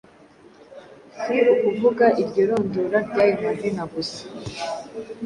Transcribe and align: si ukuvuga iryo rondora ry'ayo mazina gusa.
si 1.19 1.35
ukuvuga 1.53 2.05
iryo 2.21 2.41
rondora 2.49 2.97
ry'ayo 3.07 3.35
mazina 3.43 3.83
gusa. 3.93 4.21